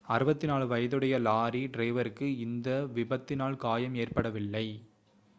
64 0.05 0.67
வயதுடைய 0.67 1.15
லாரி 1.19 1.61
டிரைவருக்கு 1.67 2.27
இந்த 2.37 2.67
விபத்தினால் 2.95 3.57
காயம் 3.57 3.95
ஏற்படவில்லை 3.95 4.65